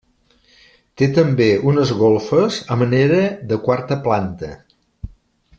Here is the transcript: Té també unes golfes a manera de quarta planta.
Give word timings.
Té 1.01 1.09
també 1.17 1.49
unes 1.73 1.91
golfes 2.01 2.59
a 2.77 2.81
manera 2.85 3.23
de 3.53 3.63
quarta 3.69 4.03
planta. 4.09 4.55